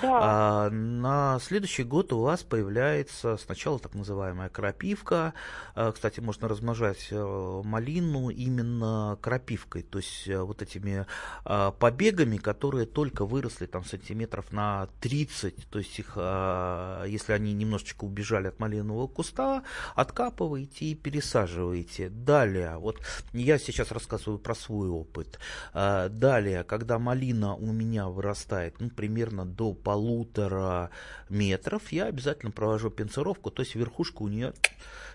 [0.00, 0.18] Да.
[0.22, 5.34] А на следующий год у вас появляется сначала так называемая крапивка.
[5.74, 11.06] А, кстати, можно размножать э, малину именно крапивкой, то есть э, вот этими
[11.44, 17.52] а, побегами, которые только выросли там сантиметров на 30, то есть их, а, если они
[17.52, 19.62] немножечко убежали от малинового куста,
[19.94, 22.08] откапываете и пересаживаете.
[22.08, 23.00] Далее, вот
[23.32, 25.38] я сейчас рассказываю про свой опыт.
[25.72, 30.90] Далее, когда малина у меня вырастает, ну, примерно до до полутора
[31.28, 34.54] метров, я обязательно провожу пенсировку, то есть верхушку у нее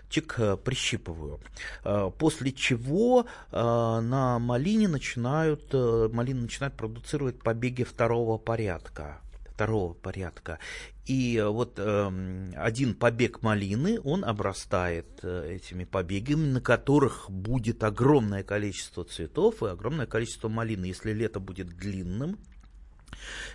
[0.08, 1.40] чик э, прищипываю.
[1.84, 9.20] Э, после чего э, на малине начинают, малина начинает продуцировать побеги второго порядка
[9.58, 10.60] второго порядка.
[11.04, 18.44] И вот э, один побег малины, он обрастает э, этими побегами, на которых будет огромное
[18.44, 20.84] количество цветов и огромное количество малины.
[20.84, 22.38] Если лето будет длинным,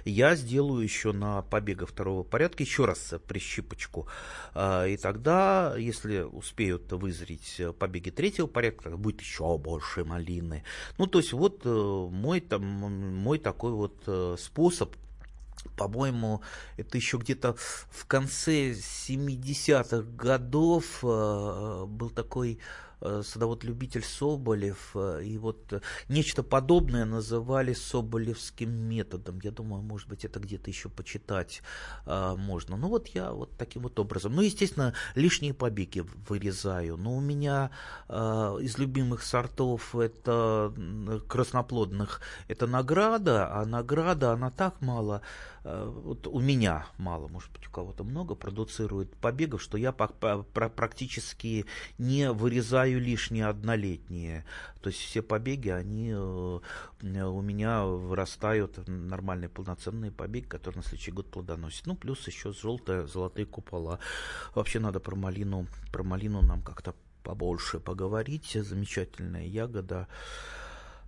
[0.05, 4.07] я сделаю еще на побега второго порядка еще раз прищипочку.
[4.53, 10.63] А, и тогда, если успеют вызреть побеги третьего порядка, будет еще больше малины.
[10.97, 14.95] Ну, то есть вот э, мой, там, мой такой вот э, способ
[15.77, 16.41] по-моему,
[16.75, 17.55] это еще где-то
[17.89, 22.92] в конце 70-х годов э, был такой Э,
[23.23, 25.73] садовод-любитель Соболев, э, и вот
[26.09, 29.39] нечто подобное называли соболевским методом.
[29.43, 31.61] Я думаю, может быть, это где-то еще почитать
[32.05, 32.77] э, можно.
[32.77, 34.33] Ну вот я вот таким вот образом.
[34.33, 36.97] Ну, естественно, лишние побеги вырезаю.
[36.97, 37.71] Но у меня
[38.07, 40.73] из любимых сортов это
[41.27, 47.67] красноплодных, это награда, а награда, она так мало Э, вот у меня мало, может быть,
[47.67, 51.65] у кого-то много, продуцирует побегов, что я практически
[51.97, 54.45] не вырезаю лишние однолетние.
[54.81, 61.11] То есть все побеги, они э, у меня вырастают нормальные полноценные побеги, которые на следующий
[61.11, 61.85] год плодоносят.
[61.87, 63.99] Ну, плюс еще желтые, золотые купола.
[64.55, 68.51] Вообще надо про малину, про малину нам как-то побольше поговорить.
[68.53, 70.07] Замечательная ягода.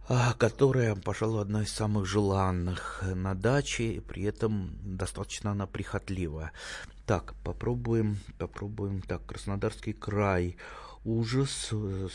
[0.07, 6.51] А, которая, пожалуй, одна из самых желанных на даче, и при этом достаточно она прихотливая.
[7.07, 9.01] Так, попробуем, попробуем.
[9.01, 10.57] Так, Краснодарский край.
[11.03, 11.71] Ужас,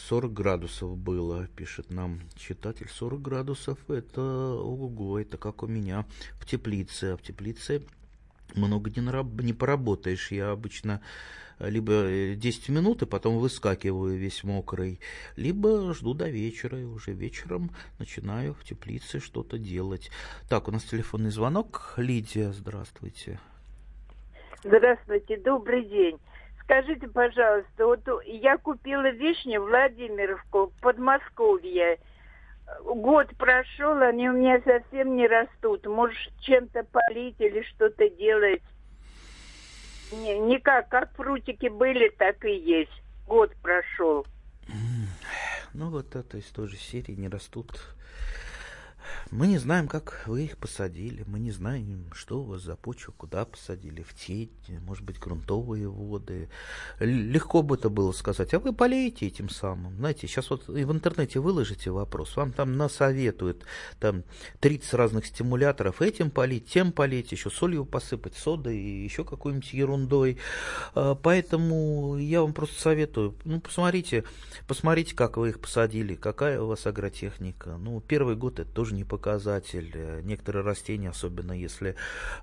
[0.08, 2.88] 40 градусов было, пишет нам читатель.
[2.88, 6.06] 40 градусов, это ого, это как у меня
[6.38, 7.12] в теплице.
[7.12, 7.82] А в теплице
[8.54, 10.30] много не, не поработаешь.
[10.30, 11.00] Я обычно
[11.60, 15.00] либо 10 э, минут, и потом выскакиваю весь мокрый,
[15.36, 20.10] либо жду до вечера, и уже вечером начинаю в теплице что-то делать.
[20.48, 21.94] Так, у нас телефонный звонок.
[21.96, 23.38] Лидия, здравствуйте.
[24.62, 26.18] Здравствуйте, добрый день.
[26.62, 31.98] Скажите, пожалуйста, вот я купила вишни в Владимировку, Подмосковье.
[32.84, 35.84] Год прошел, они у меня совсем не растут.
[35.86, 38.62] Может, чем-то полить или что-то делать?
[40.12, 43.02] Не, никак, как прутики были, так и есть.
[43.26, 44.26] Год прошел.
[45.72, 47.80] Ну вот это из той же серии не растут
[49.30, 53.12] мы не знаем, как вы их посадили, мы не знаем, что у вас за почва,
[53.16, 56.48] куда посадили, в тень, может быть, грунтовые воды.
[56.98, 59.96] Легко бы это было сказать, а вы полеете этим самым.
[59.96, 63.64] Знаете, сейчас вот и в интернете выложите вопрос, вам там насоветуют
[63.98, 64.24] там
[64.60, 70.38] 30 разных стимуляторов, этим полить, тем полить, еще солью посыпать, содой и еще какой-нибудь ерундой.
[70.94, 74.24] А, поэтому я вам просто советую, ну, посмотрите,
[74.66, 77.76] посмотрите, как вы их посадили, какая у вас агротехника.
[77.76, 79.90] Ну, первый год это тоже не внешний показатель.
[79.94, 81.94] Э, некоторые растения, особенно если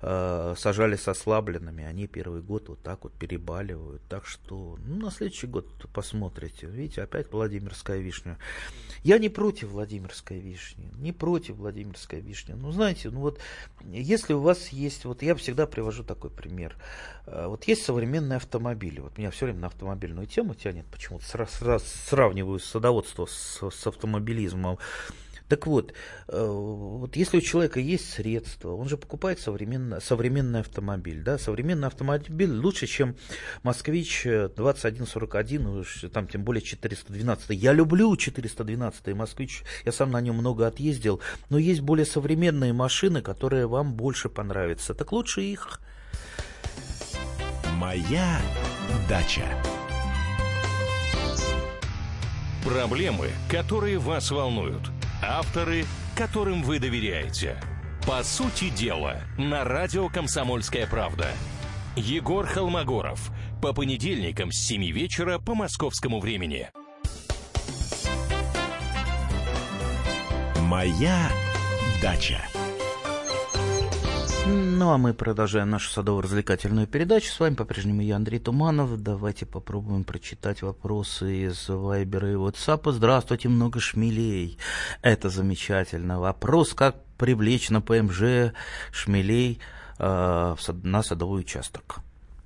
[0.02, 4.02] э, сажали с ослабленными, они первый год вот так вот перебаливают.
[4.10, 6.68] Так что ну, на следующий год посмотрите.
[6.68, 8.38] Видите, опять Владимирская вишня.
[9.04, 12.54] Я не против Владимирской вишни, не против Владимирской вишни.
[12.54, 13.40] Ну, знаете, ну вот,
[13.86, 16.76] если у вас есть, вот я всегда привожу такой пример.
[17.28, 19.00] Э, вот есть современные автомобили.
[19.00, 21.26] Вот меня все время на автомобильную тему тянет, почему-то
[22.08, 24.78] сравниваю садоводство с, с автомобилизмом.
[25.48, 25.94] Так вот,
[26.28, 31.24] э, вот если у человека есть средства, он же покупает современный, современный автомобиль.
[31.24, 31.38] Да?
[31.38, 33.16] Современный автомобиль лучше, чем
[33.64, 37.52] Москвич 2141, там тем более 412.
[37.52, 43.22] Я люблю 412 Москвич, я сам на нем много отъездил, но есть более современные машины,
[43.22, 44.94] которые вам больше понравятся.
[44.94, 45.80] Так лучше их.
[47.76, 48.42] Моя
[49.08, 49.46] дача.
[52.66, 54.92] Проблемы, которые вас волнуют–
[55.22, 57.58] Авторы, которым вы доверяете.
[58.06, 61.28] По сути дела, на радио «Комсомольская правда».
[61.96, 63.32] Егор Холмогоров.
[63.62, 66.70] По понедельникам с 7 вечера по московскому времени.
[70.62, 71.32] «Моя
[72.02, 72.47] дача».
[74.50, 77.32] Ну, а мы продолжаем нашу садово-развлекательную передачу.
[77.32, 79.02] С вами по-прежнему я, Андрей Туманов.
[79.02, 82.92] Давайте попробуем прочитать вопросы из Вайбера и WhatsApp.
[82.92, 84.58] Здравствуйте, много шмелей.
[85.02, 86.20] Это замечательно.
[86.20, 88.54] Вопрос, как привлечь на ПМЖ
[88.92, 89.60] шмелей
[90.00, 92.00] э, на садовой участок.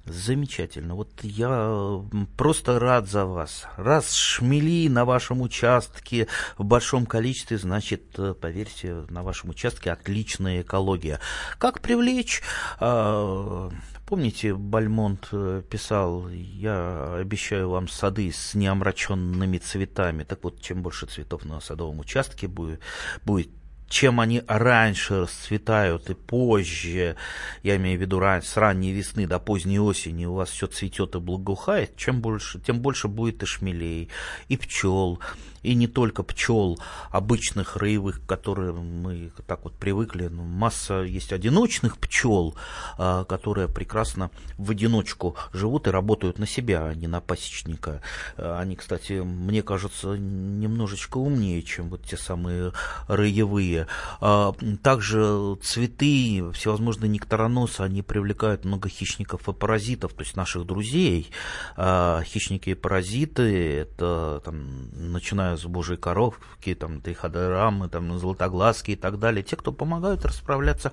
[0.06, 0.96] Замечательно.
[0.96, 2.02] Вот я
[2.36, 3.68] просто рад за вас.
[3.78, 6.28] Раз шмели на вашем участке
[6.58, 11.20] в большом количестве, значит, э, поверьте, на вашем участке отличная экология.
[11.60, 12.42] Как привлечь?
[12.80, 13.70] А,
[14.08, 20.24] помните, Бальмонт э, писал, я обещаю вам сады с неомраченными цветами.
[20.24, 22.80] Так вот, чем больше цветов на садовом участке будет,
[23.24, 23.52] будет
[23.92, 27.18] чем они раньше расцветают и позже,
[27.62, 31.16] я имею в виду ран, с ранней весны до поздней осени у вас все цветет
[31.16, 34.10] и благоухает, чем больше, тем больше будет и шмелей,
[34.48, 35.20] и пчел,
[35.64, 40.28] и не только пчел обычных роевых, которые мы так вот привыкли.
[40.28, 42.56] Ну, масса есть одиночных пчел,
[42.98, 48.02] а, которые прекрасно в одиночку живут и работают на себя, а не на пасечника.
[48.38, 52.74] А, они, кстати, мне кажется, немножечко умнее, чем вот те самые
[53.08, 53.88] роевые.
[54.20, 61.32] А, также цветы, всевозможные нектароносы, они привлекают много хищников и паразитов, то есть наших друзей.
[61.78, 68.96] Хищники и паразиты, это там, начиная начиная с Божьей коровки, там, Триходорамы, там, Золотоглазки и
[68.96, 70.92] так далее, те, кто помогают расправляться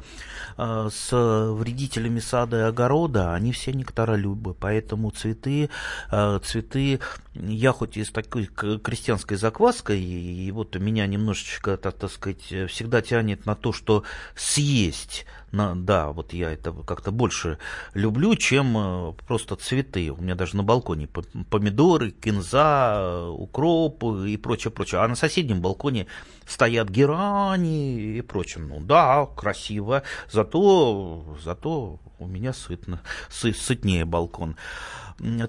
[0.57, 1.13] э, с
[1.53, 5.71] вредителями сада и огорода, они все нектаролюбы, поэтому цветы,
[6.11, 7.01] э, цветы,
[7.35, 13.03] я хоть из такой крестьянской закваской, и, и вот меня немножечко, так, так сказать, всегда
[13.03, 14.03] тянет на то, что
[14.35, 17.59] съесть на, да, вот я это как-то больше
[17.95, 20.11] люблю, чем э, просто цветы.
[20.11, 21.09] У меня даже на балконе
[21.51, 25.01] помидоры, кинза, э, укроп и прочее, прочее.
[25.01, 26.07] А на соседнем балконе
[26.47, 28.65] стоят герани и прочее.
[28.65, 34.57] Ну да, красиво, зато, зато у меня сытно, сы, сытнее балкон.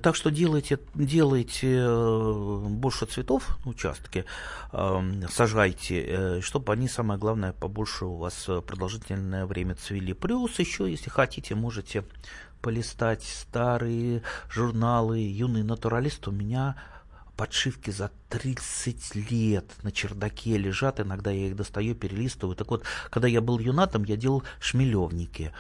[0.02, 4.26] Так что делайте, делайте э, больше цветов на участке,
[4.72, 10.14] эм, сажайте, э, чтобы они, самое главное, побольше у вас продолжительное время цвели.
[10.14, 12.04] Плюс еще, если хотите, можете
[12.62, 16.28] полистать старые журналы «Юный натуралист».
[16.28, 16.76] У меня
[17.38, 22.56] подшивки за 30 лет на чердаке лежат, иногда я их достаю, перелистываю.
[22.56, 25.52] Так вот, когда я был юнатом, я делал шмелевники.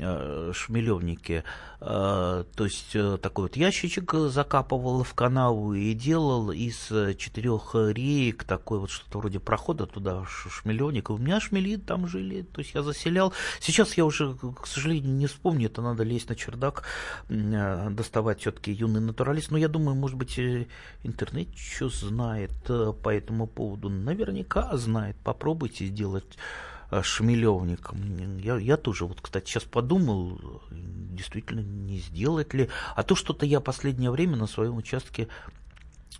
[0.00, 1.42] Э, шмелевники.
[1.80, 8.44] Э, то есть э, такой вот ящичек закапывал в канаву и делал из четырех реек
[8.44, 11.10] такой вот что-то вроде прохода туда шмелевник.
[11.10, 13.32] У меня шмели там жили, то есть я заселял.
[13.58, 16.84] Сейчас я уже, к сожалению, не вспомню, это надо лезть на чердак,
[17.28, 19.50] доставать все-таки юный натуралист.
[19.50, 20.38] Но я думаю, может быть,
[21.02, 22.17] интернет что знает
[23.02, 23.88] по этому поводу.
[23.88, 25.16] Наверняка знает.
[25.22, 26.36] Попробуйте сделать
[26.90, 27.90] Э, Шмелевник.
[28.42, 30.40] Я, я тоже, вот, кстати, сейчас подумал,
[30.70, 32.68] действительно, не сделать ли.
[32.96, 35.28] А то что-то я последнее время на своем участке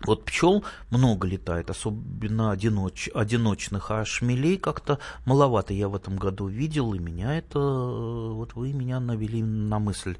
[0.04, 6.46] вот пчел много летает, особенно одиноч, одиночных, а шмелей как-то маловато я в этом году
[6.46, 10.16] видел, и меня это, вот вы меня навели на мысль.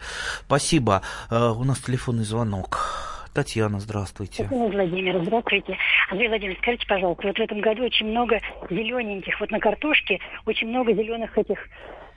[0.46, 1.02] Спасибо.
[1.30, 3.17] Э, у нас телефонный звонок.
[3.38, 4.48] Татьяна, здравствуйте.
[4.50, 5.78] Владимир, здравствуйте.
[6.10, 10.66] Андрей Владимирович, скажите, пожалуйста, вот в этом году очень много зелененьких, вот на картошке очень
[10.66, 11.56] много зеленых этих...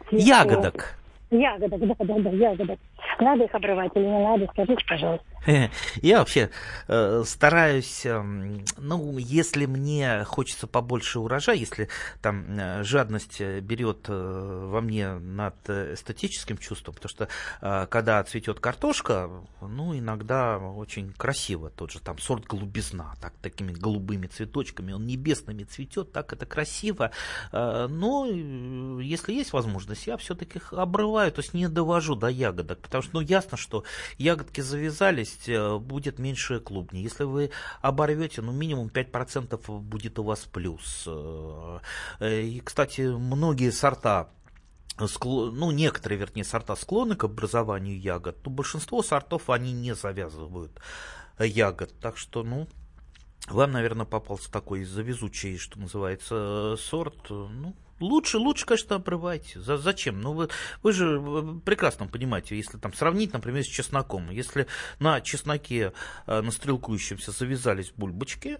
[0.10, 0.98] Ягодок.
[1.32, 2.80] Ягодок, да, да, да, ягодок.
[3.20, 5.26] Надо их обрывать или не надо, скажите, пожалуйста.
[6.02, 6.50] Я вообще
[6.88, 8.22] э, стараюсь, э,
[8.78, 11.88] ну, если мне хочется побольше урожая, если
[12.22, 17.28] там э, жадность э, берет э, во мне над эстетическим чувством, потому что
[17.62, 19.30] э, когда цветет картошка,
[19.62, 25.64] ну, иногда очень красиво, тот же там сорт голубизна, так, такими голубыми цветочками, он небесными
[25.64, 27.12] цветет, так это красиво,
[27.52, 32.80] э, но если есть возможность, я все-таки их обрываю, то есть не довожу до ягодок,
[32.80, 33.84] потому что, ну, ясно, что
[34.18, 37.02] ягодки завязались, э, будет меньше клубни.
[37.02, 37.52] Если вы
[37.82, 41.04] оборвете, ну, минимум 5% будет у вас плюс.
[41.06, 41.80] Э,
[42.20, 44.30] и, кстати, многие сорта
[45.24, 50.80] ну, некоторые, вернее, сорта склонны к образованию ягод, то большинство сортов, они не завязывают
[51.40, 51.94] ягод.
[52.00, 52.68] Так что, ну,
[53.48, 57.30] вам, наверное, попался такой завезучий, что называется, сорт.
[57.30, 59.60] Ну, Лучше, лучше, конечно, обрывайте.
[59.60, 60.22] За, зачем?
[60.22, 60.50] Ну, вы,
[60.84, 61.22] вы же
[61.66, 64.30] прекрасно понимаете, если там сравнить, например, с чесноком.
[64.32, 64.68] Если
[65.00, 65.94] на чесноке,
[66.28, 68.60] э, на стрелкующемся завязались бульбочки,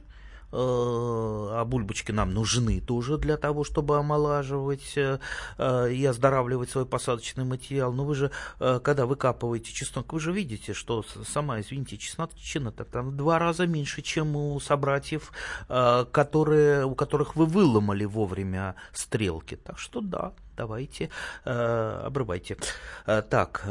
[0.52, 5.20] а бульбочки нам нужны тоже для того, чтобы омолаживать э,
[5.58, 7.94] э, и оздоравливать свой посадочный материал.
[7.94, 13.12] Но вы же, когда выкапываете чеснок, вы же видите, что сама, извините, чесночина так там
[13.12, 15.32] в два раза меньше, чем у собратьев,
[15.68, 19.56] которые, у которых вы выломали вовремя стрелки.
[19.56, 21.10] Так что да, давайте,
[21.44, 22.58] обрывайте.
[23.06, 23.64] Так,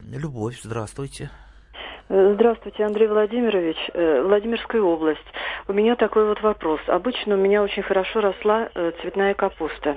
[0.00, 1.30] Любовь, здравствуйте.
[2.08, 3.76] Здравствуйте, Андрей Владимирович.
[3.94, 5.24] Владимирская область.
[5.66, 6.80] У меня такой вот вопрос.
[6.86, 9.96] Обычно у меня очень хорошо росла э, цветная капуста.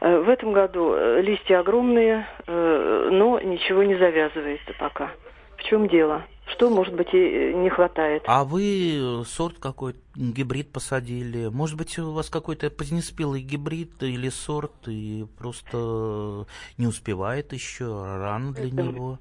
[0.00, 5.10] Э, в этом году э, листья огромные, но ничего не завязывается пока.
[5.56, 6.24] В чем дело?
[6.46, 8.22] Что, может быть, и не хватает?
[8.26, 11.48] А вы сорт какой гибрид посадили?
[11.48, 16.46] Может быть, у вас какой-то позднеспелый гибрид или сорт и просто
[16.76, 19.18] не успевает еще, рано для него?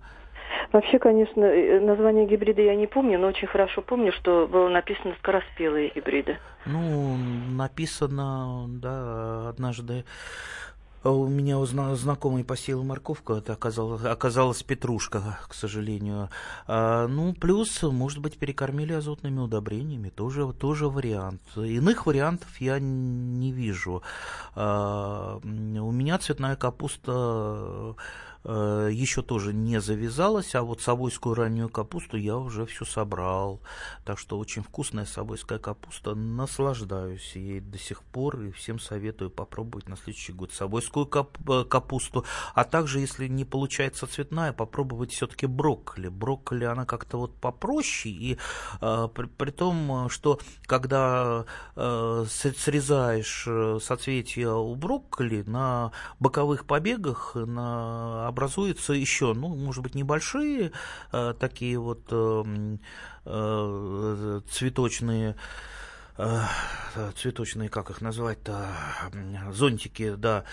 [0.71, 5.15] Вообще, конечно, э, название гибрида я не помню, но очень хорошо помню, что было написано
[5.19, 6.37] скороспелые гибриды.
[6.65, 7.17] Ну,
[7.49, 10.03] написано, да, однажды
[11.03, 16.29] у меня знакомый посеял морковку, это оказалось, оказалась петрушка, к сожалению.
[16.67, 21.41] А, ну, плюс, может быть, перекормили азотными удобрениями, тоже, тоже вариант.
[21.55, 24.03] Иных вариантов я не вижу.
[24.55, 27.95] А, у меня цветная капуста
[28.49, 33.59] Э, еще тоже не завязалась, а вот совойскую раннюю капусту я уже всю собрал.
[34.05, 39.89] Так что очень вкусная совойская капуста, наслаждаюсь ей до сих пор и всем советую попробовать
[39.89, 42.23] на следующий год совойскую кап э, капусту.
[42.53, 46.07] А также, если не получается цветная, попробовать все-таки брокколи.
[46.07, 48.37] Брокколи, она как-то вот попроще, и
[48.79, 51.43] э, при, при том, что когда
[51.75, 55.91] э, срезаешь э, соцветия у брокколи на
[56.21, 60.71] боковых побегах, на образуются еще, ну, может быть, небольшие
[61.11, 62.77] э, такие вот э,
[63.25, 65.35] э, цветочные
[66.17, 66.41] э,
[67.15, 68.67] цветочные, как их назвать-то,
[69.51, 70.45] зонтики, да,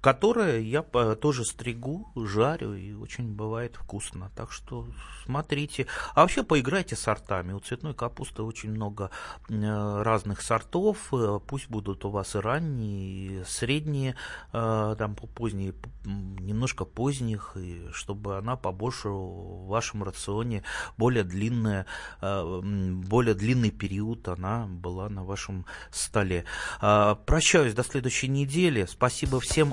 [0.00, 4.30] которое я тоже стригу, жарю, и очень бывает вкусно.
[4.36, 4.86] Так что
[5.24, 5.86] смотрите.
[6.14, 7.52] А вообще поиграйте сортами.
[7.52, 9.10] У цветной капусты очень много
[9.48, 11.12] э, разных сортов.
[11.12, 14.14] Э, пусть будут у вас и ранние, и средние,
[14.52, 15.74] э, там поздние,
[16.04, 20.62] немножко поздних, и чтобы она побольше в вашем рационе
[20.96, 21.86] более длинная,
[22.20, 26.44] более длинный период она была на вашем столе.
[26.80, 28.86] Прощаюсь до следующей недели.
[28.86, 29.72] Спасибо всем